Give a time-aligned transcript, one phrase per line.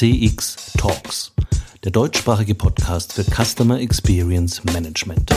[0.00, 1.32] CX Talks,
[1.84, 5.30] der deutschsprachige Podcast für Customer Experience Management.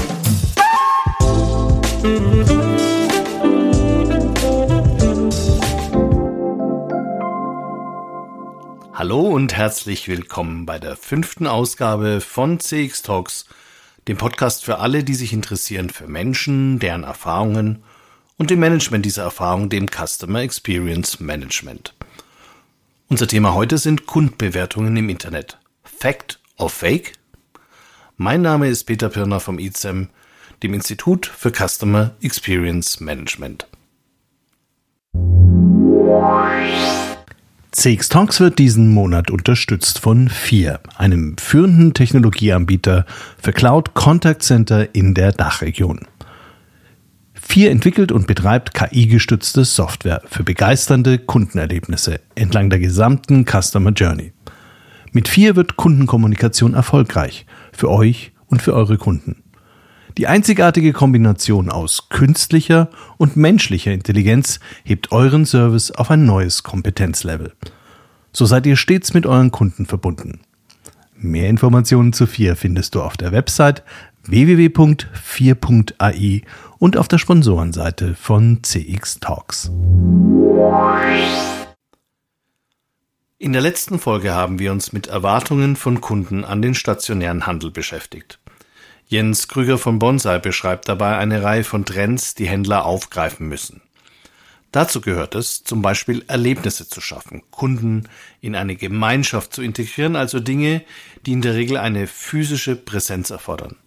[8.93, 13.45] Hallo und herzlich willkommen bei der fünften Ausgabe von CX Talks,
[14.07, 17.83] dem Podcast für alle, die sich interessieren für Menschen, deren Erfahrungen
[18.37, 21.93] und dem Management dieser Erfahrungen, dem Customer Experience Management.
[23.13, 25.59] Unser Thema heute sind Kundbewertungen im Internet.
[25.83, 27.13] Fact or Fake?
[28.17, 30.09] Mein Name ist Peter Pirner vom ICEM,
[30.63, 33.67] dem Institut für Customer Experience Management.
[37.71, 43.05] CX Talks wird diesen Monat unterstützt von FIR, einem führenden Technologieanbieter
[43.39, 46.07] für Cloud Contact Center in der Dachregion.
[47.45, 54.33] Vier entwickelt und betreibt KI-gestützte Software für begeisternde Kundenerlebnisse entlang der gesamten Customer Journey.
[55.11, 59.43] Mit vier wird Kundenkommunikation erfolgreich für euch und für eure Kunden.
[60.17, 67.53] Die einzigartige Kombination aus künstlicher und menschlicher Intelligenz hebt euren Service auf ein neues Kompetenzlevel.
[68.31, 70.39] So seid ihr stets mit euren Kunden verbunden.
[71.15, 73.83] Mehr Informationen zu 4 findest du auf der Website
[74.25, 76.41] www.4.ai
[76.83, 79.71] und auf der Sponsorenseite von CX Talks.
[83.37, 87.71] In der letzten Folge haben wir uns mit Erwartungen von Kunden an den stationären Handel
[87.71, 88.37] beschäftigt.
[89.07, 93.81] Jens Krüger von Bonsai beschreibt dabei eine Reihe von Trends, die Händler aufgreifen müssen.
[94.73, 98.09] Dazu gehört es, zum Beispiel Erlebnisse zu schaffen, Kunden
[98.41, 100.83] in eine Gemeinschaft zu integrieren, also Dinge,
[101.25, 103.77] die in der Regel eine physische Präsenz erfordern.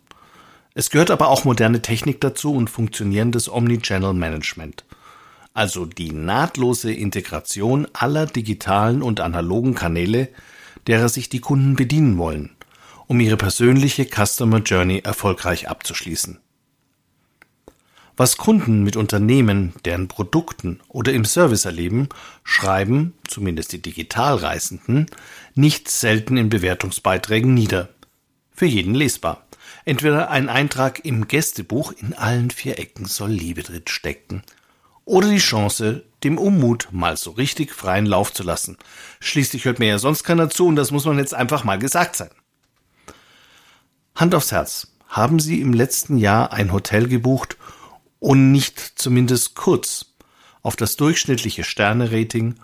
[0.78, 4.84] Es gehört aber auch moderne Technik dazu und funktionierendes Omnichannel Management.
[5.55, 10.28] Also die nahtlose Integration aller digitalen und analogen Kanäle,
[10.86, 12.50] derer sich die Kunden bedienen wollen,
[13.06, 16.41] um ihre persönliche Customer Journey erfolgreich abzuschließen.
[18.19, 22.10] Was Kunden mit Unternehmen, deren Produkten oder im Service erleben,
[22.44, 25.06] schreiben, zumindest die Digitalreisenden,
[25.54, 27.88] nicht selten in Bewertungsbeiträgen nieder.
[28.53, 29.46] Für jeden lesbar.
[29.86, 34.42] Entweder ein Eintrag im Gästebuch, in allen vier Ecken soll Liebe drin stecken,
[35.04, 38.78] oder die Chance, dem Unmut mal so richtig freien Lauf zu lassen.
[39.20, 42.16] Schließlich hört mir ja sonst keiner zu und das muss man jetzt einfach mal gesagt
[42.16, 42.30] sein.
[44.16, 44.88] Hand aufs Herz.
[45.08, 47.56] Haben Sie im letzten Jahr ein Hotel gebucht
[48.18, 50.16] und nicht zumindest kurz
[50.62, 52.56] auf das durchschnittliche Sterne-Rating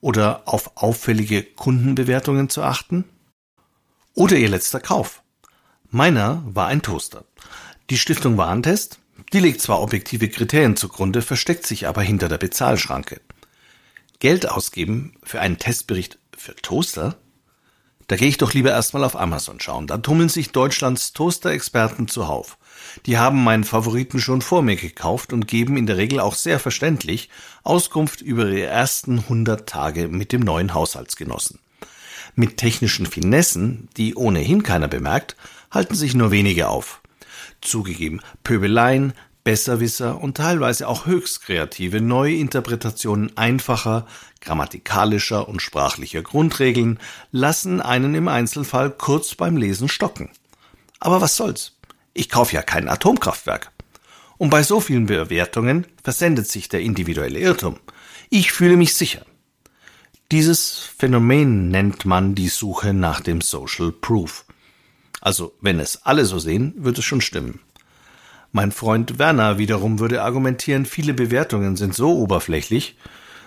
[0.00, 3.04] oder auf auffällige Kundenbewertungen zu achten?
[4.14, 5.23] Oder Ihr letzter Kauf?
[5.94, 7.24] Meiner war ein Toaster.
[7.88, 8.98] Die Stiftung Warentest,
[9.32, 13.20] die legt zwar objektive Kriterien zugrunde, versteckt sich aber hinter der Bezahlschranke.
[14.18, 17.16] Geld ausgeben für einen Testbericht für Toaster?
[18.08, 19.86] Da gehe ich doch lieber erstmal auf Amazon schauen.
[19.86, 22.58] Da tummeln sich Deutschlands Toaster-Experten zuhauf.
[23.06, 26.58] Die haben meinen Favoriten schon vor mir gekauft und geben in der Regel auch sehr
[26.58, 27.28] verständlich
[27.62, 31.60] Auskunft über ihre ersten 100 Tage mit dem neuen Haushaltsgenossen.
[32.34, 35.36] Mit technischen Finessen, die ohnehin keiner bemerkt,
[35.74, 37.02] halten sich nur wenige auf.
[37.60, 39.12] Zugegeben, Pöbeleien,
[39.42, 44.06] Besserwisser und teilweise auch höchst kreative neue Interpretationen einfacher,
[44.40, 46.98] grammatikalischer und sprachlicher Grundregeln
[47.30, 50.30] lassen einen im Einzelfall kurz beim Lesen stocken.
[50.98, 51.72] Aber was soll's?
[52.14, 53.70] Ich kaufe ja kein Atomkraftwerk.
[54.38, 57.78] Und bei so vielen Bewertungen versendet sich der individuelle Irrtum.
[58.30, 59.26] Ich fühle mich sicher.
[60.32, 64.46] Dieses Phänomen nennt man die Suche nach dem Social Proof.
[65.24, 67.60] Also, wenn es alle so sehen, wird es schon stimmen.
[68.52, 72.98] Mein Freund Werner wiederum würde argumentieren, viele Bewertungen sind so oberflächlich,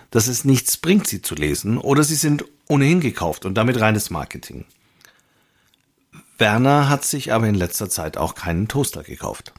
[0.10, 4.10] dass es nichts bringt, sie zu lesen, oder sie sind ohnehin gekauft und damit reines
[4.10, 4.66] Marketing.
[6.40, 9.54] Werner hat sich aber in letzter Zeit auch keinen Toaster gekauft.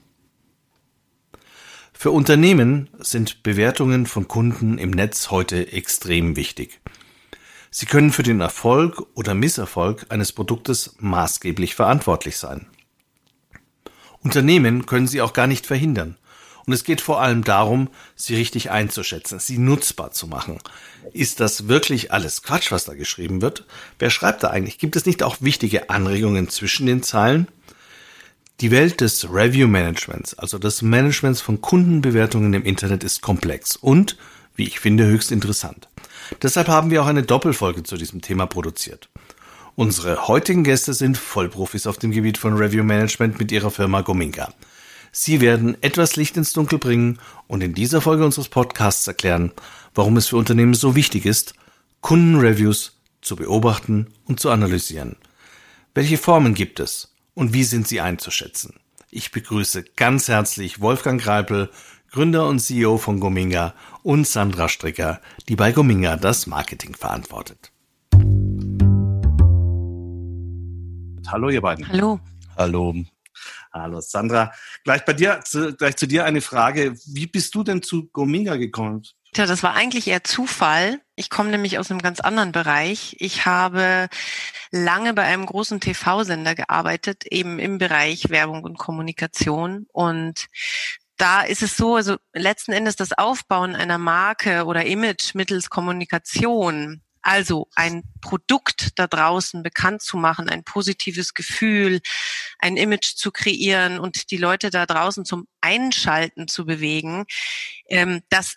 [1.92, 6.80] Für Unternehmen sind Bewertungen von Kunden im Netz heute extrem wichtig.
[7.70, 12.66] Sie können für den Erfolg oder Misserfolg eines Produktes maßgeblich verantwortlich sein.
[14.22, 16.16] Unternehmen können sie auch gar nicht verhindern.
[16.66, 20.58] Und es geht vor allem darum, sie richtig einzuschätzen, sie nutzbar zu machen.
[21.14, 23.64] Ist das wirklich alles Quatsch, was da geschrieben wird?
[23.98, 24.78] Wer schreibt da eigentlich?
[24.78, 27.48] Gibt es nicht auch wichtige Anregungen zwischen den Zeilen?
[28.60, 34.18] Die Welt des Review Managements, also des Managements von Kundenbewertungen im Internet, ist komplex und,
[34.54, 35.87] wie ich finde, höchst interessant.
[36.42, 39.08] Deshalb haben wir auch eine Doppelfolge zu diesem Thema produziert.
[39.74, 44.52] Unsere heutigen Gäste sind Vollprofis auf dem Gebiet von Review Management mit ihrer Firma Gominka.
[45.12, 49.52] Sie werden etwas Licht ins Dunkel bringen und in dieser Folge unseres Podcasts erklären,
[49.94, 51.54] warum es für Unternehmen so wichtig ist,
[52.00, 55.16] Kundenreviews zu beobachten und zu analysieren.
[55.94, 58.74] Welche Formen gibt es und wie sind sie einzuschätzen?
[59.10, 61.70] Ich begrüße ganz herzlich Wolfgang Greipel,
[62.10, 63.74] Gründer und CEO von Gominga
[64.08, 65.20] und Sandra Stricker,
[65.50, 67.70] die bei Gominga das Marketing verantwortet.
[71.30, 71.86] Hallo ihr beiden.
[71.86, 72.18] Hallo.
[72.56, 72.94] Hallo.
[73.70, 74.54] Hallo Sandra.
[74.84, 76.96] Gleich bei dir, zu, gleich zu dir eine Frage.
[77.04, 79.02] Wie bist du denn zu Gominga gekommen?
[79.34, 81.02] Tja, das war eigentlich eher Zufall.
[81.14, 83.14] Ich komme nämlich aus einem ganz anderen Bereich.
[83.18, 84.08] Ich habe
[84.70, 89.86] lange bei einem großen TV-Sender gearbeitet, eben im Bereich Werbung und Kommunikation.
[89.92, 90.46] Und
[91.18, 97.02] da ist es so, also letzten Endes das Aufbauen einer Marke oder Image mittels Kommunikation
[97.28, 102.00] also ein Produkt da draußen bekannt zu machen, ein positives Gefühl,
[102.58, 107.26] ein Image zu kreieren und die Leute da draußen zum Einschalten zu bewegen,
[107.90, 108.56] ähm, das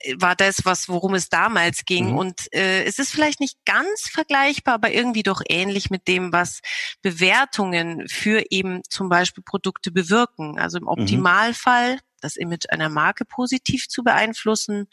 [0.00, 2.10] äh, war das, was worum es damals ging.
[2.10, 2.18] Mhm.
[2.18, 6.60] Und äh, es ist vielleicht nicht ganz vergleichbar, aber irgendwie doch ähnlich mit dem, was
[7.00, 10.58] Bewertungen für eben zum Beispiel Produkte bewirken.
[10.58, 10.90] Also im mhm.
[10.90, 14.86] Optimalfall das Image einer Marke positiv zu beeinflussen,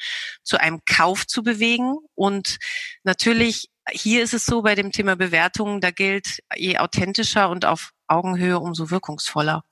[0.44, 1.98] zu einem Kauf zu bewegen.
[2.16, 2.58] Und
[3.04, 7.92] natürlich, hier ist es so bei dem Thema Bewertungen, da gilt, je authentischer und auf
[8.08, 9.64] Augenhöhe, umso wirkungsvoller.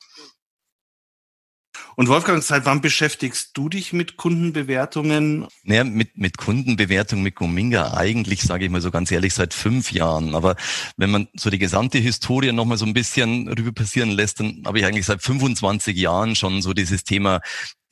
[2.00, 5.48] Und Wolfgang, seit wann beschäftigst du dich mit Kundenbewertungen?
[5.64, 9.92] Naja, mit, mit Kundenbewertung mit Gominga eigentlich, sage ich mal so ganz ehrlich, seit fünf
[9.92, 10.36] Jahren.
[10.36, 10.58] Aber
[10.98, 14.78] wenn man so die gesamte Historie nochmal so ein bisschen rüber passieren lässt, dann habe
[14.78, 17.42] ich eigentlich seit 25 Jahren schon so dieses Thema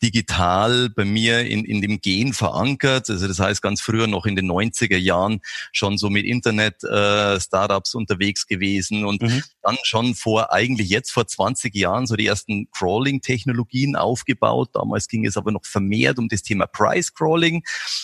[0.05, 3.09] digital bei mir in, in dem Gen verankert.
[3.09, 5.41] Also das heißt ganz früher noch in den 90er Jahren
[5.71, 9.43] schon so mit Internet-Startups äh, unterwegs gewesen und mhm.
[9.63, 14.69] dann schon vor eigentlich jetzt vor 20 Jahren so die ersten Crawling-Technologien aufgebaut.
[14.73, 17.63] Damals ging es aber noch vermehrt um das Thema Price Crawling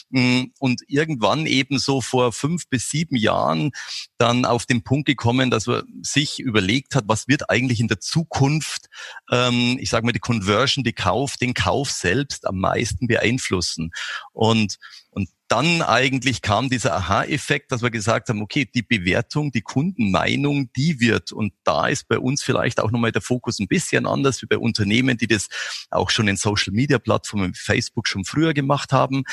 [0.09, 3.71] mm, und irgendwann eben so vor fünf bis sieben Jahren
[4.17, 7.99] dann auf den Punkt gekommen, dass man sich überlegt hat, was wird eigentlich in der
[7.99, 8.87] Zukunft,
[9.31, 13.91] ähm, ich sage mal die Conversion, die Kauf, den Kauf Selbst am meisten beeinflussen.
[14.33, 14.77] Und,
[15.09, 20.71] und dann eigentlich kam dieser Aha-Effekt, dass wir gesagt haben, okay, die Bewertung, die Kundenmeinung,
[20.73, 24.41] die wird, und da ist bei uns vielleicht auch nochmal der Fokus ein bisschen anders
[24.41, 25.49] wie bei Unternehmen, die das
[25.89, 29.23] auch schon in Social-Media-Plattformen wie Facebook schon früher gemacht haben,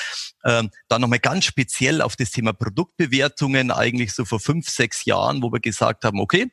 [0.44, 5.40] ähm, dann nochmal ganz speziell auf das Thema Produktbewertungen, eigentlich so vor fünf, sechs Jahren,
[5.40, 6.50] wo wir gesagt haben, okay,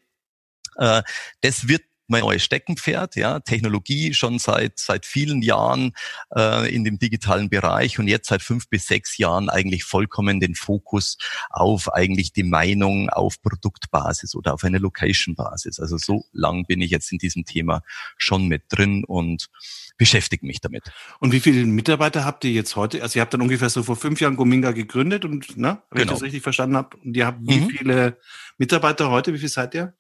[0.78, 1.02] äh,
[1.42, 5.94] das wird mein neues Steckenpferd, ja, Technologie schon seit seit vielen Jahren
[6.36, 10.56] äh, in dem digitalen Bereich und jetzt seit fünf bis sechs Jahren eigentlich vollkommen den
[10.56, 11.18] Fokus
[11.50, 15.80] auf eigentlich die Meinung auf Produktbasis oder auf eine Location-Basis.
[15.80, 17.82] Also so lang bin ich jetzt in diesem Thema
[18.18, 19.50] schon mit drin und
[19.98, 20.92] beschäftige mich damit.
[21.20, 23.02] Und wie viele Mitarbeiter habt ihr jetzt heute?
[23.02, 26.14] Also ihr habt dann ungefähr so vor fünf Jahren Gominga gegründet und, ne, wenn genau.
[26.14, 27.70] ich das richtig verstanden habe, und ihr habt wie mhm.
[27.70, 28.18] viele
[28.58, 29.34] Mitarbeiter heute?
[29.34, 29.94] Wie viel seid ihr?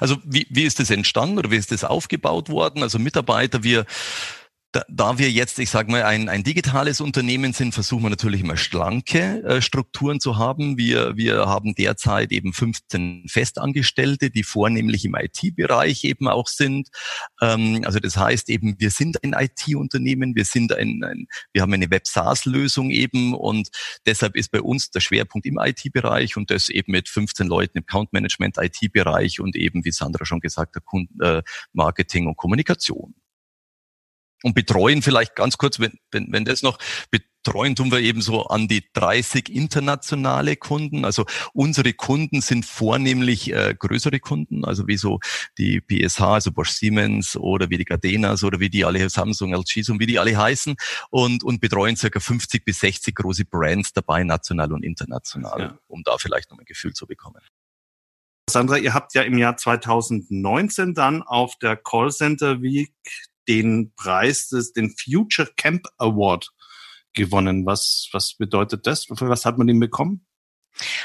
[0.00, 2.82] Also wie, wie ist das entstanden oder wie ist das aufgebaut worden?
[2.82, 3.86] Also Mitarbeiter, wir
[4.72, 8.42] da, da wir jetzt, ich sage mal, ein, ein digitales Unternehmen sind, versuchen wir natürlich
[8.42, 10.76] immer schlanke äh, Strukturen zu haben.
[10.76, 16.88] Wir, wir haben derzeit eben 15 Festangestellte, die vornehmlich im IT-Bereich eben auch sind.
[17.40, 21.72] Ähm, also das heißt eben, wir sind ein IT-Unternehmen, wir sind ein, ein, wir haben
[21.72, 23.68] eine Web-SaaS-Lösung eben und
[24.04, 27.84] deshalb ist bei uns der Schwerpunkt im IT-Bereich und das eben mit 15 Leuten im
[27.84, 31.42] Account-Management, IT-Bereich und eben, wie Sandra schon gesagt hat, Kunden, äh,
[31.72, 33.14] Marketing und Kommunikation
[34.42, 36.78] und betreuen vielleicht ganz kurz, wenn, wenn, wenn das noch,
[37.10, 41.04] betreuen tun wir eben so an die 30 internationale Kunden.
[41.04, 45.20] Also unsere Kunden sind vornehmlich äh, größere Kunden, also wie so
[45.58, 49.88] die PSH, also Bosch Siemens oder wie die Gardenas oder wie die alle Samsung, LG
[49.88, 50.76] und wie die alle heißen
[51.10, 55.78] und, und betreuen circa 50 bis 60 große Brands dabei, national und international, ja.
[55.86, 57.40] um da vielleicht noch ein Gefühl zu bekommen.
[58.48, 62.92] Sandra, ihr habt ja im Jahr 2019 dann auf der Callcenter Week
[63.48, 66.50] den Preis des, den Future Camp Award
[67.12, 67.66] gewonnen.
[67.66, 69.06] Was, was bedeutet das?
[69.08, 70.25] Was hat man den bekommen?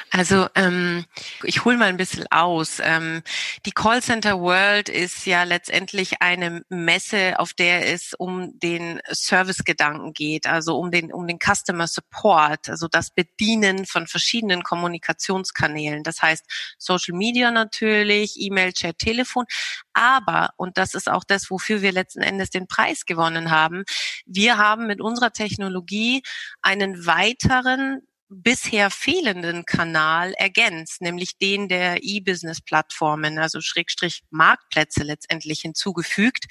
[0.10, 1.06] Also ähm,
[1.44, 2.80] ich hole mal ein bisschen aus.
[2.84, 3.24] Ähm,
[3.66, 10.48] die Callcenter World ist ja letztendlich eine Messe, auf der es um den Servicegedanken geht,
[10.48, 16.04] also um den um den Customer Support, also das Bedienen von verschiedenen Kommunikationskanälen.
[16.04, 16.46] Das heißt
[16.78, 19.46] Social Media natürlich, E-Mail, Chat, Telefon,
[19.94, 23.84] aber und das ist auch das, wofür wir letzten Endes den Preis gewonnen haben.
[24.26, 26.24] Wir haben mit unserer Technologie
[26.62, 28.02] einen weiteren
[28.34, 36.46] bisher fehlenden Kanal ergänzt, nämlich den der E-Business-Plattformen, also Schrägstrich Marktplätze letztendlich hinzugefügt.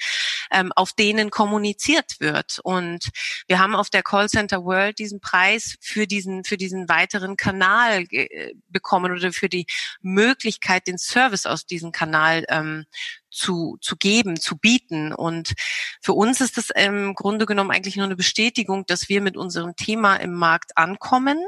[0.51, 2.59] ähm, auf denen kommuniziert wird.
[2.63, 3.09] Und
[3.47, 8.53] wir haben auf der Callcenter World diesen Preis für diesen, für diesen weiteren Kanal äh,
[8.67, 9.65] bekommen oder für die
[10.01, 12.85] Möglichkeit, den Service aus diesem Kanal ähm,
[13.29, 15.13] zu, zu geben, zu bieten.
[15.13, 15.53] Und
[16.01, 19.75] für uns ist das im Grunde genommen eigentlich nur eine Bestätigung, dass wir mit unserem
[19.75, 21.41] Thema im Markt ankommen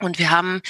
[0.00, 0.60] und wir haben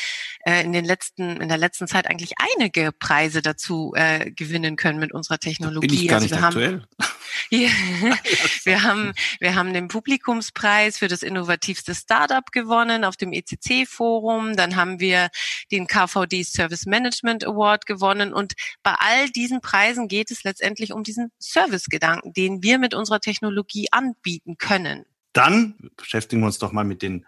[0.44, 4.98] äh, in den letzten, in der letzten Zeit eigentlich einige Preise dazu äh, gewinnen können
[4.98, 5.88] mit unserer Technologie.
[5.88, 6.86] Bin ich gar also nicht wir aktuell.
[7.00, 7.08] Haben,
[7.50, 7.68] ja,
[8.64, 14.56] wir haben, wir haben den Publikumspreis für das innovativste Startup gewonnen auf dem ECC-Forum.
[14.56, 15.30] Dann haben wir
[15.72, 18.32] den KVD Service Management Award gewonnen.
[18.32, 18.52] Und
[18.82, 23.88] bei all diesen Preisen geht es letztendlich um diesen Service-Gedanken, den wir mit unserer Technologie
[23.90, 25.04] anbieten können.
[25.32, 27.26] Dann beschäftigen wir uns doch mal mit den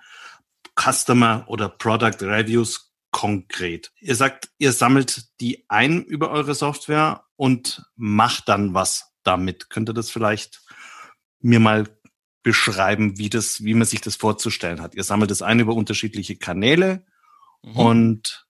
[0.79, 3.93] Customer oder Product Reviews konkret?
[4.01, 9.71] Ihr sagt, ihr sammelt die ein über eure Software und macht dann was damit.
[9.71, 10.63] Könnt ihr das vielleicht
[11.41, 11.85] mir mal
[12.43, 14.95] beschreiben, wie das, wie man sich das vorzustellen hat?
[14.95, 17.05] Ihr sammelt es ein über unterschiedliche Kanäle
[17.63, 17.77] mhm.
[17.77, 18.48] und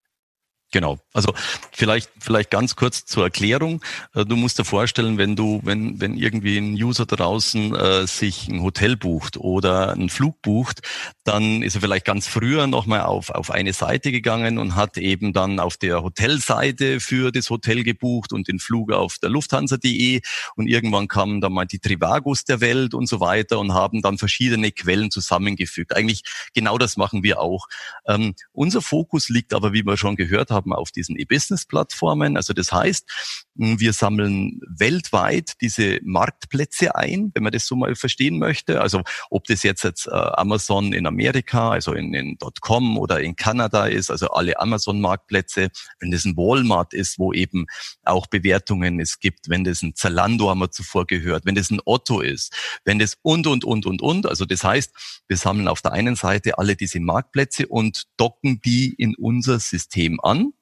[0.71, 0.99] Genau.
[1.13, 1.33] Also
[1.71, 3.83] vielleicht, vielleicht ganz kurz zur Erklärung.
[4.13, 8.47] Äh, du musst dir vorstellen, wenn du, wenn, wenn irgendwie ein User draußen äh, sich
[8.47, 10.81] ein Hotel bucht oder einen Flug bucht,
[11.23, 15.33] dann ist er vielleicht ganz früher nochmal auf, auf eine Seite gegangen und hat eben
[15.33, 20.21] dann auf der Hotelseite für das Hotel gebucht und den Flug auf der Lufthansa.de
[20.55, 24.19] und irgendwann kamen dann mal die Trivagos der Welt und so weiter und haben dann
[24.19, 25.95] verschiedene Quellen zusammengefügt.
[25.95, 26.23] Eigentlich
[26.53, 27.67] genau das machen wir auch.
[28.07, 32.37] Ähm, unser Fokus liegt aber, wie wir schon gehört haben, haben auf diesen E-Business-Plattformen.
[32.37, 38.39] Also das heißt, wir sammeln weltweit diese Marktplätze ein, wenn man das so mal verstehen
[38.39, 38.79] möchte.
[38.79, 43.35] Also ob das jetzt, jetzt äh, Amazon in Amerika, also in, in .com oder in
[43.35, 47.65] Kanada ist, also alle Amazon-Marktplätze, wenn das ein Walmart ist, wo eben
[48.03, 51.81] auch Bewertungen es gibt, wenn das ein Zalando haben wir zuvor gehört, wenn das ein
[51.83, 54.25] Otto ist, wenn das und, und, und, und, und.
[54.25, 58.93] Also das heißt, wir sammeln auf der einen Seite alle diese Marktplätze und docken die
[58.93, 60.53] in unser System an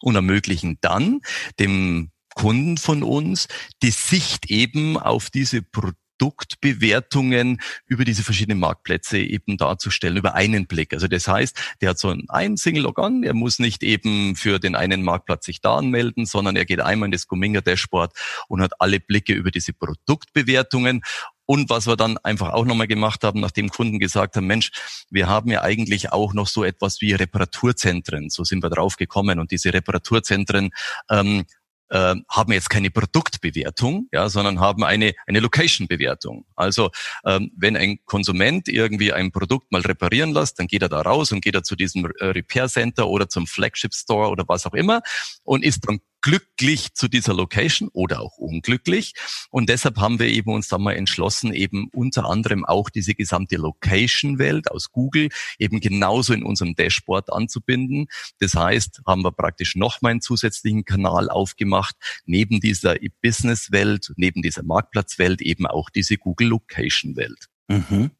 [0.00, 1.20] und ermöglichen dann
[1.58, 3.48] dem Kunden von uns
[3.82, 10.94] die Sicht eben auf diese Produktbewertungen über diese verschiedenen Marktplätze eben darzustellen, über einen Blick.
[10.94, 14.76] Also das heißt, der hat so ein Single Login, er muss nicht eben für den
[14.76, 18.12] einen Marktplatz sich da anmelden, sondern er geht einmal in das Gominga Dashboard
[18.46, 21.02] und hat alle Blicke über diese Produktbewertungen
[21.44, 24.70] und was wir dann einfach auch nochmal gemacht haben, nachdem Kunden gesagt haben, Mensch,
[25.10, 28.28] wir haben ja eigentlich auch noch so etwas wie Reparaturzentren.
[28.28, 29.40] So sind wir drauf gekommen.
[29.40, 30.72] Und diese Reparaturzentren
[31.10, 31.46] ähm,
[31.90, 36.44] äh, haben jetzt keine Produktbewertung, ja, sondern haben eine, eine Location-Bewertung.
[36.56, 36.90] Also
[37.24, 41.32] ähm, wenn ein Konsument irgendwie ein Produkt mal reparieren lässt, dann geht er da raus
[41.32, 45.00] und geht er zu diesem Repair Center oder zum Flagship Store oder was auch immer
[45.44, 49.14] und ist dann glücklich zu dieser Location oder auch unglücklich.
[49.50, 53.56] Und deshalb haben wir eben uns dann mal entschlossen, eben unter anderem auch diese gesamte
[53.56, 58.08] Location-Welt aus Google eben genauso in unserem Dashboard anzubinden.
[58.40, 64.42] Das heißt, haben wir praktisch noch mal einen zusätzlichen Kanal aufgemacht, neben dieser Business-Welt, neben
[64.42, 67.46] dieser Marktplatzwelt eben auch diese Google Location-Welt.
[67.68, 68.10] Mhm.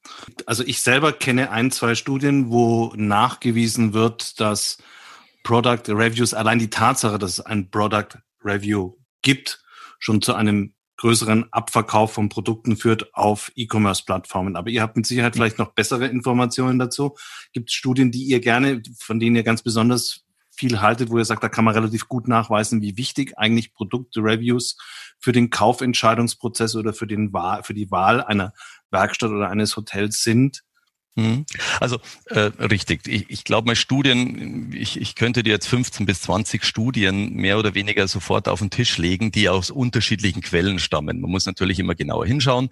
[0.47, 4.79] Also ich selber kenne ein, zwei Studien, wo nachgewiesen wird, dass
[5.43, 9.63] Product Reviews, allein die Tatsache, dass es ein Product Review gibt,
[9.99, 14.57] schon zu einem größeren Abverkauf von Produkten führt auf E-Commerce-Plattformen.
[14.57, 17.17] Aber ihr habt mit Sicherheit vielleicht noch bessere Informationen dazu.
[17.53, 21.25] Gibt es Studien, die ihr gerne, von denen ihr ganz besonders viel haltet, wo ihr
[21.25, 24.77] sagt, da kann man relativ gut nachweisen, wie wichtig eigentlich Produkte-Reviews
[25.21, 28.53] für den Kaufentscheidungsprozess oder für, den für die Wahl einer
[28.91, 30.65] Werkstatt oder eines Hotels sind?
[31.19, 31.47] Mhm.
[31.81, 33.09] Also äh, richtig.
[33.09, 37.59] Ich, ich glaube, mal Studien, ich, ich könnte dir jetzt 15 bis 20 Studien mehr
[37.59, 41.21] oder weniger sofort auf den Tisch legen, die aus unterschiedlichen Quellen stammen.
[41.21, 42.69] Man muss natürlich immer genauer hinschauen,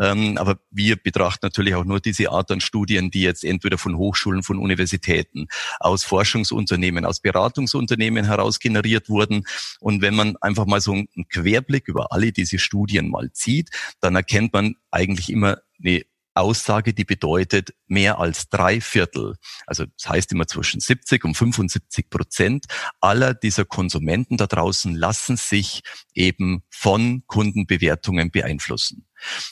[0.00, 3.96] ähm, aber wir betrachten natürlich auch nur diese Art an Studien, die jetzt entweder von
[3.98, 9.44] Hochschulen, von Universitäten, aus Forschungsunternehmen, aus Beratungsunternehmen heraus generiert wurden.
[9.78, 13.68] Und wenn man einfach mal so einen Querblick über alle diese Studien mal zieht,
[14.00, 16.02] dann erkennt man eigentlich immer eine
[16.40, 22.10] Aussage, die bedeutet mehr als drei Viertel, also das heißt immer zwischen 70 und 75
[22.10, 22.66] Prozent
[23.00, 25.82] aller dieser Konsumenten da draußen lassen sich
[26.14, 29.06] eben von Kundenbewertungen beeinflussen.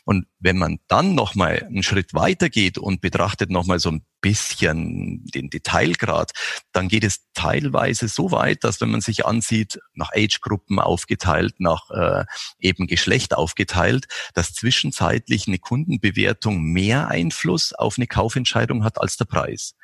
[0.05, 5.25] Und wenn man dann nochmal einen Schritt weiter geht und betrachtet nochmal so ein bisschen
[5.27, 6.33] den Detailgrad,
[6.73, 11.91] dann geht es teilweise so weit, dass wenn man sich ansieht, nach Age-Gruppen aufgeteilt, nach
[11.91, 12.25] äh,
[12.59, 19.27] eben Geschlecht aufgeteilt, dass zwischenzeitlich eine Kundenbewertung mehr Einfluss auf eine Kaufentscheidung hat als der
[19.27, 19.75] Preis.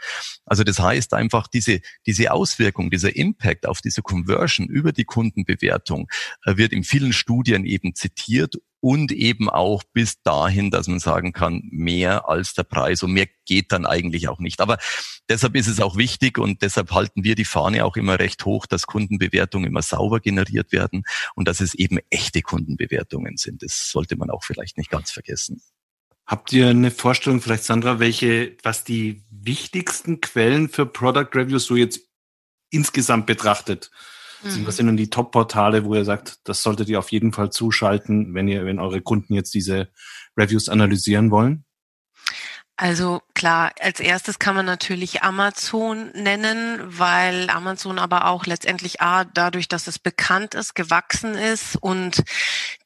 [0.44, 6.08] Also das heißt einfach, diese, diese Auswirkung, dieser Impact auf diese Conversion über die Kundenbewertung
[6.44, 11.32] äh, wird in vielen Studien eben zitiert und eben auch bis dahin, dass man sagen
[11.32, 14.60] kann, mehr als der Preis und mehr geht dann eigentlich auch nicht.
[14.60, 14.76] Aber
[15.26, 18.66] deshalb ist es auch wichtig und deshalb halten wir die Fahne auch immer recht hoch,
[18.66, 23.62] dass Kundenbewertungen immer sauber generiert werden und dass es eben echte Kundenbewertungen sind.
[23.62, 25.62] Das sollte man auch vielleicht nicht ganz vergessen.
[26.26, 31.74] Habt ihr eine Vorstellung, vielleicht Sandra, welche, was die wichtigsten Quellen für Product Reviews so
[31.74, 32.00] jetzt
[32.68, 33.90] insgesamt betrachtet
[34.44, 34.66] Mhm.
[34.66, 38.34] Was sind denn die Top-Portale, wo ihr sagt, das solltet ihr auf jeden Fall zuschalten,
[38.34, 39.88] wenn ihr, wenn eure Kunden jetzt diese
[40.36, 41.64] Reviews analysieren wollen?
[42.76, 49.24] Also klar, als erstes kann man natürlich Amazon nennen, weil Amazon aber auch letztendlich A,
[49.24, 52.24] dadurch, dass es bekannt ist, gewachsen ist und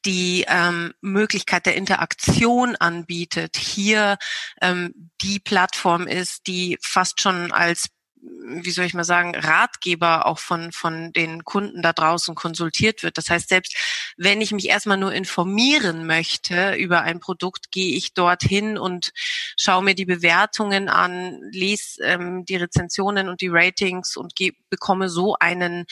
[0.05, 4.19] die ähm, Möglichkeit der Interaktion anbietet, hier
[4.61, 7.87] ähm, die Plattform ist, die fast schon als
[8.21, 13.17] wie soll ich mal sagen, Ratgeber auch von, von den Kunden da draußen konsultiert wird.
[13.17, 13.75] Das heißt, selbst
[14.17, 19.11] wenn ich mich erstmal nur informieren möchte über ein Produkt, gehe ich dorthin und
[19.57, 25.09] schaue mir die Bewertungen an, lese ähm, die Rezensionen und die Ratings und geh, bekomme
[25.09, 25.85] so einen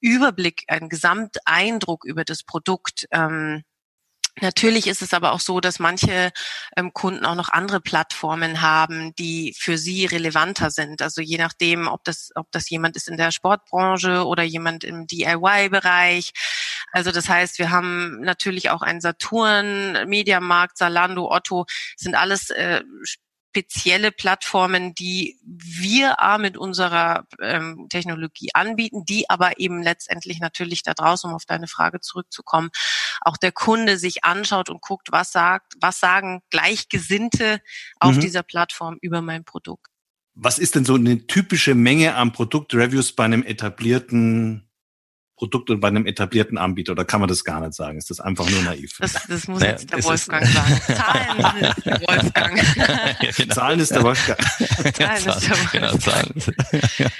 [0.00, 3.06] Überblick, einen Gesamteindruck über das Produkt.
[3.10, 3.64] Ähm,
[4.42, 6.30] Natürlich ist es aber auch so, dass manche
[6.76, 11.00] ähm, Kunden auch noch andere Plattformen haben, die für sie relevanter sind.
[11.00, 15.06] Also je nachdem, ob das, ob das jemand ist in der Sportbranche oder jemand im
[15.06, 16.32] DIY-Bereich.
[16.92, 21.64] Also das heißt, wir haben natürlich auch einen Saturn, Mediamarkt, Salando, Otto,
[21.96, 22.82] sind alles äh,
[23.56, 30.82] spezielle Plattformen, die wir A mit unserer ähm, Technologie anbieten, die aber eben letztendlich natürlich
[30.82, 32.68] da draußen, um auf deine Frage zurückzukommen,
[33.22, 37.60] auch der Kunde sich anschaut und guckt, was sagt, was sagen Gleichgesinnte
[37.98, 38.20] auf mhm.
[38.20, 39.86] dieser Plattform über mein Produkt.
[40.34, 44.65] Was ist denn so eine typische Menge an Produktreviews bei einem etablierten
[45.36, 47.98] Produkt und bei einem etablierten Anbieter oder kann man das gar nicht sagen?
[47.98, 48.96] Ist das einfach nur naiv?
[48.98, 50.80] Das, das muss naja, jetzt der Wolfgang sagen.
[50.86, 52.76] Zahlen ist der Wolfgang.
[53.22, 53.54] ja, genau.
[53.54, 54.38] Zahlen ist der Wolfgang.
[54.94, 55.72] Zahlen ist der Wolfgang.
[55.72, 56.34] Genau, Zahlen,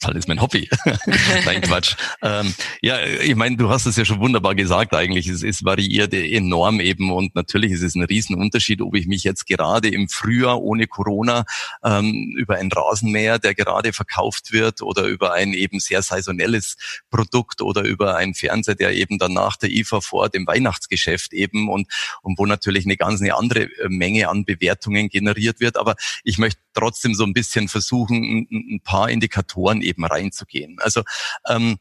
[0.00, 0.68] Zahlen ist mein Hobby.
[1.44, 1.94] Nein, Quatsch.
[2.22, 5.28] Ähm, ja, ich meine, du hast es ja schon wunderbar gesagt eigentlich.
[5.28, 9.46] Es, es variiert enorm eben und natürlich ist es ein Riesenunterschied, ob ich mich jetzt
[9.46, 11.44] gerade im Frühjahr ohne Corona
[11.84, 16.76] ähm, über ein Rasenmäher, der gerade verkauft wird oder über ein eben sehr saisonelles
[17.10, 21.32] Produkt Produkt oder über einen Fernseher, der eben dann nach der IFA vor dem Weihnachtsgeschäft
[21.32, 21.88] eben und,
[22.22, 25.76] und wo natürlich eine ganz eine andere äh, Menge an Bewertungen generiert wird.
[25.76, 30.78] Aber ich möchte trotzdem so ein bisschen versuchen, ein, paar Indikatoren eben reinzugehen.
[30.80, 31.02] Also
[31.48, 31.78] ähm,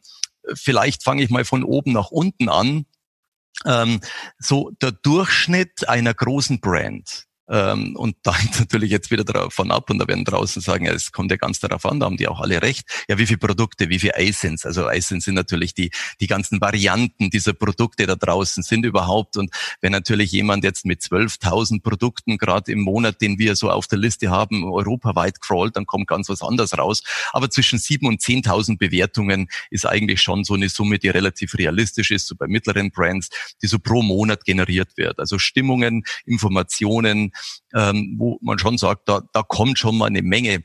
[0.54, 2.86] vielleicht fange ich mal von oben nach unten an.
[3.66, 4.02] Ähm,
[4.40, 9.90] so der Durchschnitt einer großen Brand ähm, und da hängt natürlich jetzt wieder davon ab
[9.90, 12.28] und da werden draußen sagen, ja, es kommt ja ganz darauf an, da haben die
[12.28, 12.86] auch alle recht.
[13.08, 14.66] Ja, wie viele Produkte, wie viele iSins?
[14.66, 19.38] Also iSins sind natürlich die, die ganzen Varianten dieser Produkte da draußen sind überhaupt.
[19.38, 23.88] Und wenn natürlich jemand jetzt mit 12.000 Produkten gerade im Monat, den wir so auf
[23.88, 27.04] der Liste haben, europaweit crawlt, dann kommt ganz was anderes raus.
[27.34, 32.12] Aber zwischen 7.000 und 10.000 Bewertungen ist eigentlich schon so eine Summe, die relativ realistisch
[32.12, 33.30] ist, so bei mittleren Brands,
[33.62, 35.20] die so pro Monat generiert wird.
[35.20, 37.33] Also Stimmungen, Informationen,
[37.74, 40.64] ähm, wo man schon sagt, da, da kommt schon mal eine Menge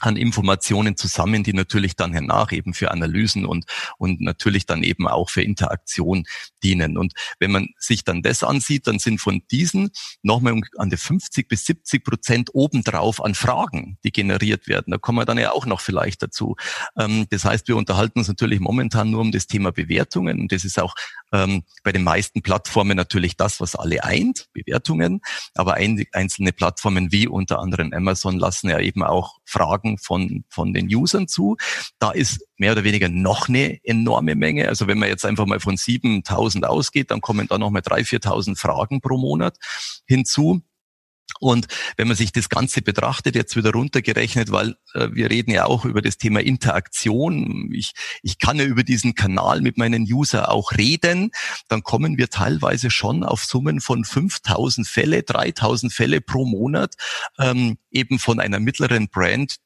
[0.00, 3.66] an Informationen zusammen, die natürlich dann hernach eben für Analysen und,
[3.98, 6.24] und natürlich dann eben auch für Interaktion
[6.62, 6.96] dienen.
[6.96, 9.90] Und wenn man sich dann das ansieht, dann sind von diesen
[10.22, 14.90] nochmal an die 50 bis 70 Prozent obendrauf an Fragen, die generiert werden.
[14.90, 16.56] Da kommen wir dann ja auch noch vielleicht dazu.
[16.96, 20.40] Ähm, das heißt, wir unterhalten uns natürlich momentan nur um das Thema Bewertungen.
[20.40, 20.94] Und das ist auch
[21.32, 25.20] ähm, bei den meisten Plattformen natürlich das, was alle eint, Bewertungen.
[25.54, 30.72] Aber ein, einzelne Plattformen wie unter anderem Amazon lassen ja eben auch Fragen von, von
[30.72, 31.56] den Usern zu.
[31.98, 34.68] Da ist mehr oder weniger noch eine enorme Menge.
[34.68, 38.22] Also wenn man jetzt einfach mal von 7000 ausgeht, dann kommen da noch mal 3.000,
[38.22, 39.56] 4.000 Fragen pro Monat
[40.06, 40.62] hinzu.
[41.38, 45.64] Und wenn man sich das Ganze betrachtet, jetzt wieder runtergerechnet, weil äh, wir reden ja
[45.64, 47.70] auch über das Thema Interaktion.
[47.72, 51.30] Ich, ich kann ja über diesen Kanal mit meinen User auch reden.
[51.68, 56.94] Dann kommen wir teilweise schon auf Summen von 5000 Fälle, 3000 Fälle pro Monat,
[57.38, 59.56] ähm, eben von einer mittleren Brand,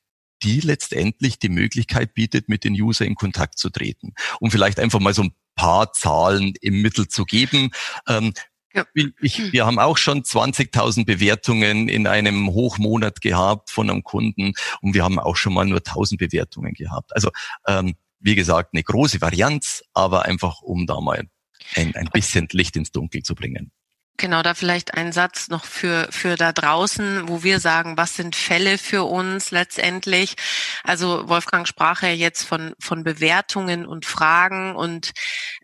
[0.42, 4.14] die letztendlich die Möglichkeit bietet, mit den User in Kontakt zu treten.
[4.40, 7.70] Um vielleicht einfach mal so ein paar Zahlen im Mittel zu geben.
[8.09, 8.33] Ähm,
[8.75, 8.85] ja.
[8.94, 14.94] Ich, wir haben auch schon 20.000 Bewertungen in einem Hochmonat gehabt von einem Kunden und
[14.94, 17.14] wir haben auch schon mal nur 1.000 Bewertungen gehabt.
[17.14, 17.31] Also
[17.68, 21.29] ähm, wie gesagt, eine große Varianz, aber einfach um da mal
[21.77, 23.70] ein, ein bisschen Licht ins Dunkel zu bringen.
[24.16, 28.37] Genau, da vielleicht ein Satz noch für, für da draußen, wo wir sagen, was sind
[28.37, 30.37] Fälle für uns letztendlich?
[30.85, 35.11] Also Wolfgang sprach ja jetzt von, von Bewertungen und Fragen und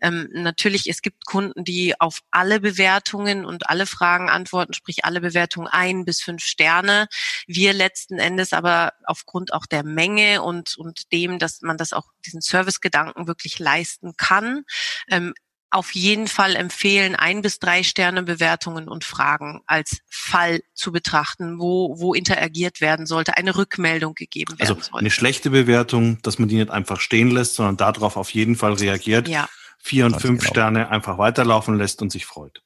[0.01, 5.21] ähm, natürlich, es gibt Kunden, die auf alle Bewertungen und alle Fragen antworten, sprich alle
[5.21, 7.07] Bewertungen ein bis fünf Sterne.
[7.47, 12.09] Wir letzten Endes aber aufgrund auch der Menge und, und dem, dass man das auch
[12.25, 14.65] diesen Servicegedanken wirklich leisten kann,
[15.09, 15.33] ähm,
[15.71, 21.59] auf jeden Fall empfehlen, ein bis drei Sterne Bewertungen und Fragen als Fall zu betrachten,
[21.59, 24.97] wo, wo interagiert werden sollte, eine Rückmeldung gegeben werden also sollte.
[24.99, 28.73] Eine schlechte Bewertung, dass man die nicht einfach stehen lässt, sondern darauf auf jeden Fall
[28.73, 29.29] reagiert.
[29.29, 29.47] Ja.
[29.79, 30.51] Vier und Ganz fünf genau.
[30.51, 32.61] Sterne einfach weiterlaufen lässt und sich freut.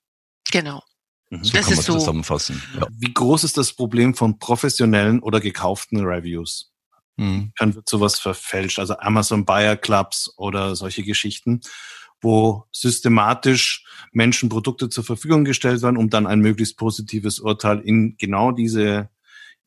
[0.51, 0.83] Genau.
[1.29, 1.43] Mhm.
[1.43, 1.93] So das kann man so.
[1.93, 2.61] zusammenfassen.
[2.75, 2.87] Ja.
[2.91, 6.71] Wie groß ist das Problem von professionellen oder gekauften Reviews?
[7.17, 7.53] Mhm.
[7.57, 11.61] Kann wird sowas verfälscht, also Amazon Buyer Clubs oder solche Geschichten
[12.21, 18.17] wo systematisch Menschen Produkte zur Verfügung gestellt werden, um dann ein möglichst positives Urteil in
[18.17, 19.09] genau diese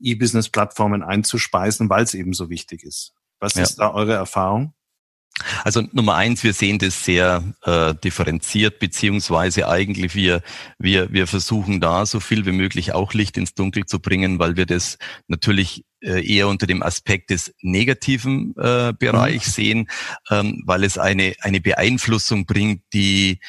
[0.01, 3.15] E-Business-Plattformen einzuspeisen, weil es eben so wichtig ist.
[3.41, 3.63] Was ja.
[3.63, 4.75] ist da eure Erfahrung?
[5.63, 10.43] Also Nummer eins, wir sehen das sehr äh, differenziert, beziehungsweise eigentlich wir,
[10.79, 14.57] wir, wir versuchen da so viel wie möglich auch Licht ins Dunkel zu bringen, weil
[14.57, 19.53] wir das natürlich eher unter dem Aspekt des negativen äh, Bereichs mhm.
[19.53, 19.91] sehen,
[20.31, 23.41] ähm, weil es eine, eine Beeinflussung bringt, die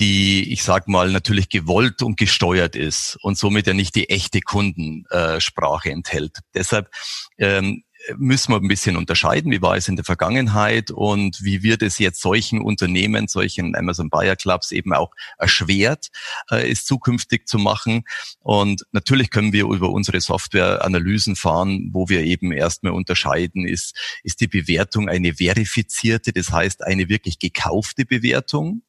[0.00, 4.40] die, ich sag mal, natürlich gewollt und gesteuert ist und somit ja nicht die echte
[4.40, 6.38] Kundensprache äh, enthält.
[6.52, 6.90] Deshalb
[7.38, 7.84] ähm,
[8.16, 11.98] müssen wir ein bisschen unterscheiden, wie war es in der Vergangenheit und wie wird es
[11.98, 16.08] jetzt solchen Unternehmen, solchen Amazon Buyer Clubs eben auch erschwert,
[16.50, 18.04] äh, es zukünftig zu machen.
[18.40, 23.96] Und natürlich können wir über unsere Software Analysen fahren, wo wir eben erstmal unterscheiden, ist,
[24.22, 28.82] ist die Bewertung eine verifizierte, das heißt eine wirklich gekaufte Bewertung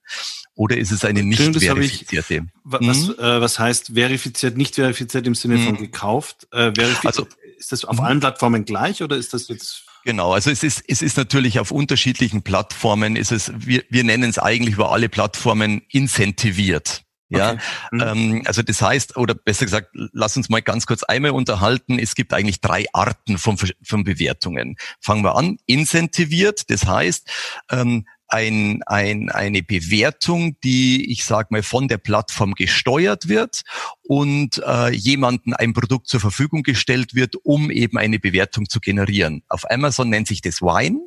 [0.56, 2.36] oder ist es eine nicht verifizierte?
[2.36, 3.16] Ich, was, hm?
[3.20, 5.66] äh, was heißt verifiziert, nicht verifiziert im Sinne hm.
[5.66, 6.48] von gekauft?
[6.52, 8.04] Äh, verifiziert, also, ist das auf mhm.
[8.04, 11.72] allen Plattformen gleich oder ist das jetzt Genau, also es ist, es ist natürlich auf
[11.72, 17.02] unterschiedlichen Plattformen, ist es, wir, wir nennen es eigentlich über alle Plattformen incentiviert.
[17.30, 17.62] Ja, okay.
[17.92, 18.02] mhm.
[18.02, 21.98] ähm, also das heißt, oder besser gesagt, lass uns mal ganz kurz einmal unterhalten.
[21.98, 24.76] Es gibt eigentlich drei Arten von, von Bewertungen.
[25.02, 27.28] Fangen wir an, incentiviert, das heißt,
[27.72, 33.62] ähm, ein, ein, eine Bewertung, die, ich sage mal, von der Plattform gesteuert wird
[34.04, 39.44] und äh, jemanden ein Produkt zur Verfügung gestellt wird, um eben eine Bewertung zu generieren.
[39.48, 41.00] Auf Amazon nennt sich das Wine.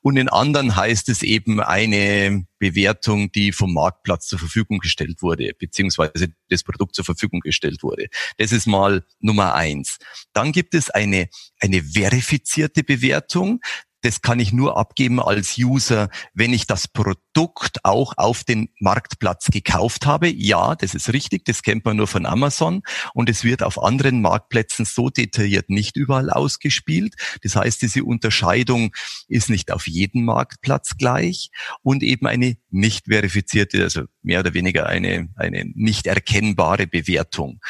[0.00, 5.52] Und in anderen heißt es eben eine Bewertung, die vom Marktplatz zur Verfügung gestellt wurde,
[5.58, 8.06] beziehungsweise das Produkt zur Verfügung gestellt wurde.
[8.38, 9.98] Das ist mal Nummer eins.
[10.32, 11.28] Dann gibt es eine,
[11.60, 13.60] eine verifizierte Bewertung
[14.02, 19.46] das kann ich nur abgeben als User, wenn ich das Produkt auch auf den Marktplatz
[19.46, 20.28] gekauft habe.
[20.28, 22.82] Ja, das ist richtig, das kennt man nur von Amazon
[23.14, 27.14] und es wird auf anderen Marktplätzen so detailliert nicht überall ausgespielt.
[27.42, 28.94] Das heißt, diese Unterscheidung
[29.28, 31.50] ist nicht auf jedem Marktplatz gleich
[31.82, 37.60] und eben eine nicht verifizierte, also mehr oder weniger eine, eine nicht erkennbare Bewertung.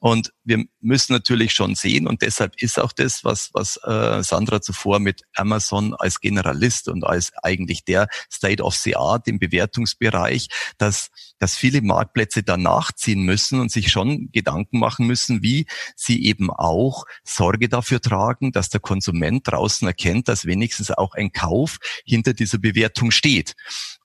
[0.00, 4.60] Und wir müssen natürlich schon sehen, und deshalb ist auch das, was, was äh, Sandra
[4.60, 10.48] zuvor mit Amazon als Generalist und als eigentlich der State of the Art im Bewertungsbereich,
[10.78, 16.24] dass, dass viele Marktplätze da nachziehen müssen und sich schon Gedanken machen müssen, wie sie
[16.24, 21.78] eben auch Sorge dafür tragen, dass der Konsument draußen erkennt, dass wenigstens auch ein Kauf
[22.04, 23.56] hinter dieser Bewertung steht.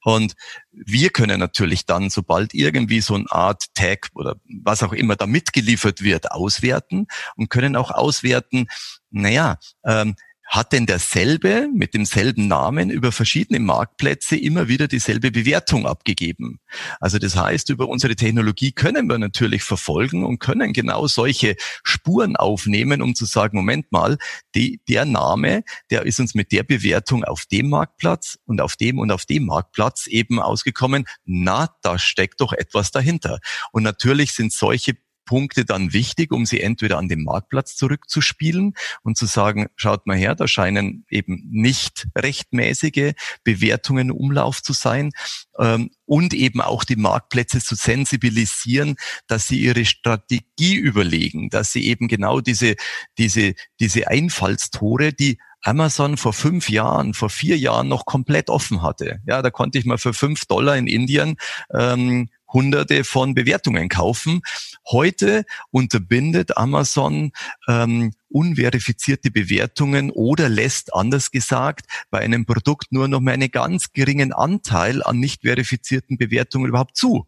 [0.03, 0.33] Und
[0.71, 5.25] wir können natürlich dann, sobald irgendwie so eine Art Tag oder was auch immer da
[5.25, 8.67] mitgeliefert wird, auswerten und können auch auswerten,
[9.09, 10.15] naja, ähm,
[10.53, 16.59] hat denn derselbe mit demselben Namen über verschiedene Marktplätze immer wieder dieselbe Bewertung abgegeben.
[16.99, 22.35] Also das heißt, über unsere Technologie können wir natürlich verfolgen und können genau solche Spuren
[22.35, 24.19] aufnehmen, um zu sagen, Moment mal,
[24.53, 28.99] die, der Name, der ist uns mit der Bewertung auf dem Marktplatz und auf dem
[28.99, 31.05] und auf dem Marktplatz eben ausgekommen.
[31.25, 33.39] Na, da steckt doch etwas dahinter.
[33.71, 39.17] Und natürlich sind solche Punkte dann wichtig, um sie entweder an den Marktplatz zurückzuspielen und
[39.17, 45.11] zu sagen, schaut mal her, da scheinen eben nicht rechtmäßige Bewertungen Umlauf zu sein.
[45.59, 48.95] Ähm, und eben auch die Marktplätze zu sensibilisieren,
[49.27, 52.75] dass sie ihre Strategie überlegen, dass sie eben genau diese,
[53.17, 59.19] diese, diese Einfallstore, die Amazon vor fünf Jahren, vor vier Jahren noch komplett offen hatte.
[59.25, 61.37] Ja, da konnte ich mal für fünf Dollar in Indien
[61.73, 64.41] ähm, hunderte von Bewertungen kaufen.
[64.89, 67.31] Heute unterbindet Amazon
[67.67, 73.91] ähm, unverifizierte Bewertungen oder lässt, anders gesagt, bei einem Produkt nur noch mal einen ganz
[73.91, 77.27] geringen Anteil an nicht verifizierten Bewertungen überhaupt zu.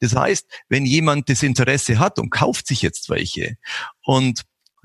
[0.00, 3.56] Das heißt, wenn jemand das Interesse hat und kauft sich jetzt welche
[4.04, 4.42] und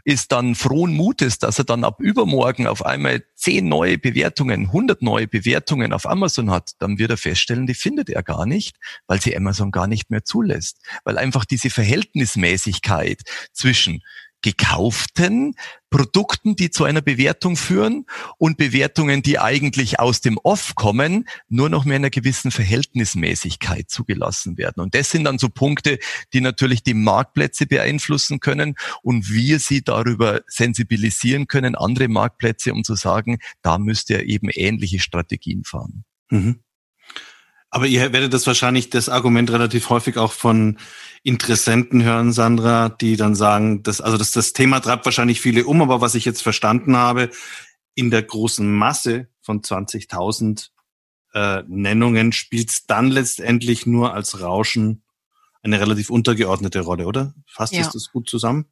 [0.08, 5.02] ist dann frohen Mutes, dass er dann ab übermorgen auf einmal zehn neue Bewertungen, 100
[5.02, 9.20] neue Bewertungen auf Amazon hat, dann wird er feststellen, die findet er gar nicht, weil
[9.20, 10.78] sie Amazon gar nicht mehr zulässt.
[11.04, 14.02] Weil einfach diese Verhältnismäßigkeit zwischen
[14.41, 15.56] gekauften
[15.89, 18.06] Produkten, die zu einer Bewertung führen
[18.38, 23.89] und Bewertungen, die eigentlich aus dem Off kommen, nur noch mehr in einer gewissen Verhältnismäßigkeit
[23.89, 24.82] zugelassen werden.
[24.82, 25.97] Und das sind dann so Punkte,
[26.34, 32.84] die natürlich die Marktplätze beeinflussen können und wir sie darüber sensibilisieren können, andere Marktplätze, um
[32.84, 36.04] zu sagen, da müsst ihr eben ähnliche Strategien fahren.
[36.30, 36.60] Mhm.
[37.69, 40.77] Aber ihr werdet das wahrscheinlich das Argument relativ häufig auch von
[41.23, 45.82] Interessenten hören, Sandra, die dann sagen, dass, also das, das Thema treibt wahrscheinlich viele um,
[45.82, 47.30] aber was ich jetzt verstanden habe,
[47.95, 50.69] in der großen Masse von 20.000
[51.34, 55.03] äh, Nennungen spielt es dann letztendlich nur als Rauschen
[55.62, 57.34] eine relativ untergeordnete Rolle, oder?
[57.45, 57.89] Fasst ja.
[57.91, 58.65] das gut zusammen?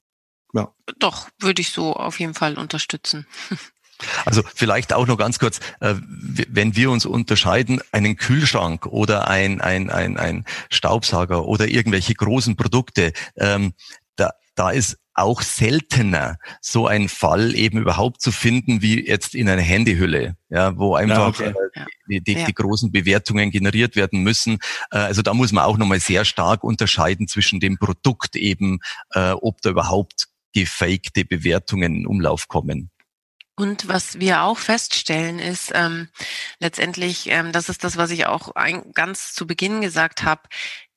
[0.53, 0.73] Ja.
[0.99, 3.27] Doch, würde ich so auf jeden Fall unterstützen.
[4.25, 5.95] Also vielleicht auch noch ganz kurz, äh,
[6.49, 12.55] wenn wir uns unterscheiden, einen Kühlschrank oder ein, ein, ein, ein Staubsauger oder irgendwelche großen
[12.55, 13.73] Produkte, ähm,
[14.15, 19.49] da, da ist auch seltener so ein Fall eben überhaupt zu finden wie jetzt in
[19.49, 21.69] einer Handyhülle, ja, wo einfach ja, okay.
[21.73, 22.45] äh, die, die, ja.
[22.45, 24.59] die, großen Bewertungen generiert werden müssen.
[24.91, 28.79] Äh, also da muss man auch nochmal sehr stark unterscheiden zwischen dem Produkt eben,
[29.13, 32.91] äh, ob da überhaupt gefakte Bewertungen in Umlauf kommen.
[33.57, 36.09] Und was wir auch feststellen, ist ähm,
[36.59, 40.41] letztendlich, ähm, das ist das, was ich auch ein, ganz zu Beginn gesagt habe,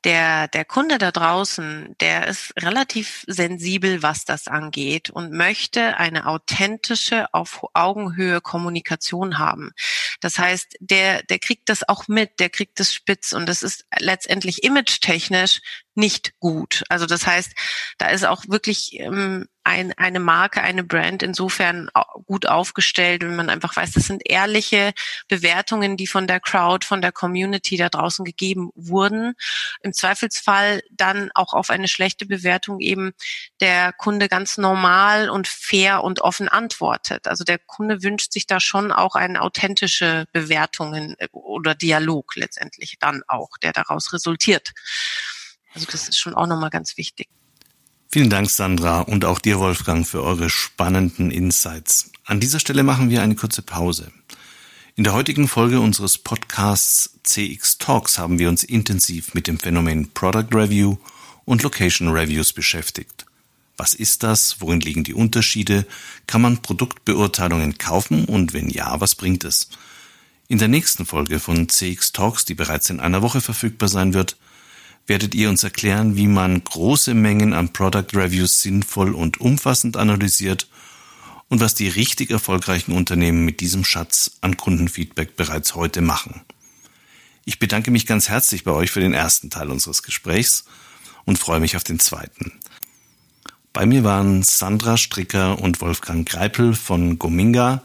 [0.05, 6.27] der, der Kunde da draußen, der ist relativ sensibel, was das angeht und möchte eine
[6.27, 9.73] authentische, auf Augenhöhe Kommunikation haben.
[10.21, 13.87] Das heißt, der, der kriegt das auch mit, der kriegt das spitz und das ist
[13.99, 15.61] letztendlich image-technisch
[15.95, 16.85] nicht gut.
[16.89, 17.53] Also das heißt,
[17.99, 21.91] da ist auch wirklich ähm, ein, eine Marke, eine Brand insofern
[22.27, 24.93] gut aufgestellt, wenn man einfach weiß, das sind ehrliche
[25.29, 29.35] Bewertungen, die von der Crowd, von der Community da draußen gegeben wurden.
[29.83, 33.13] Im Zweifelsfall dann auch auf eine schlechte Bewertung eben
[33.61, 37.29] der Kunde ganz normal und fair und offen antwortet.
[37.29, 42.97] Also der Kunde wünscht sich da schon auch eine authentische Bewertungen äh, oder Dialog letztendlich
[42.99, 44.73] dann auch, der daraus resultiert.
[45.75, 47.29] Also das ist schon auch nochmal ganz wichtig.
[48.11, 52.11] Vielen Dank, Sandra, und auch dir, Wolfgang, für eure spannenden Insights.
[52.25, 54.11] An dieser Stelle machen wir eine kurze Pause.
[54.97, 60.09] In der heutigen Folge unseres Podcasts CX Talks haben wir uns intensiv mit dem Phänomen
[60.15, 60.97] Product Review
[61.45, 63.27] und Location Reviews beschäftigt.
[63.77, 64.63] Was ist das?
[64.63, 65.87] Worin liegen die Unterschiede?
[66.27, 68.25] Kann man Produktbeurteilungen kaufen?
[68.25, 69.69] Und wenn ja, was bringt es?
[70.49, 74.39] In der nächsten Folge von CX Talks, die bereits in einer Woche verfügbar sein wird,
[75.09, 80.69] werdet ihr uns erklären, wie man große Mengen an Product Reviews sinnvoll und umfassend analysiert
[81.49, 86.43] und was die richtig erfolgreichen Unternehmen mit diesem Schatz an Kundenfeedback bereits heute machen.
[87.47, 90.67] Ich bedanke mich ganz herzlich bei euch für den ersten Teil unseres Gesprächs
[91.25, 92.53] und freue mich auf den zweiten.
[93.73, 97.83] Bei mir waren Sandra Stricker und Wolfgang Greipel von Gominga,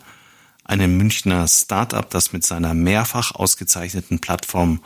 [0.66, 4.82] einem Münchner Startup, das mit seiner mehrfach ausgezeichneten Plattform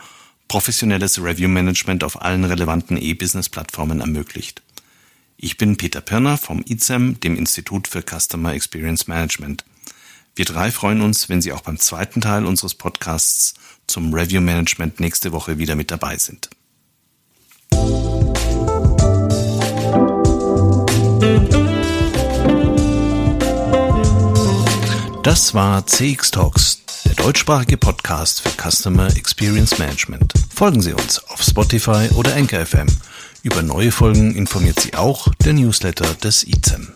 [0.48, 4.62] professionelles Review-Management auf allen relevanten E-Business-Plattformen ermöglicht.
[5.38, 9.66] Ich bin Peter Pirner vom ICEM, dem Institut für Customer Experience Management.
[10.36, 13.54] Wir drei freuen uns, wenn Sie auch beim zweiten Teil unseres Podcasts
[13.88, 16.50] zum Review Management nächste Woche wieder mit dabei sind.
[25.24, 26.77] Das war CX Talks,
[27.18, 30.34] deutschsprachige Podcast für Customer Experience Management.
[30.54, 32.88] Folgen Sie uns auf Spotify oder Anchor FM.
[33.44, 36.88] Über neue Folgen informiert Sie auch der Newsletter des ICEM.